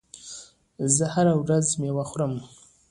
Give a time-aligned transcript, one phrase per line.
[0.95, 2.33] زه هره ورځ میوه خورم.